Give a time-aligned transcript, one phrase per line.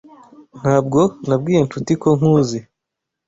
[0.59, 2.59] Ntabwo nabwiye Nshuti ko nkuzi.